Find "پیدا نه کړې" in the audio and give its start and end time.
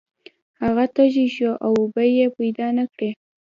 2.37-3.09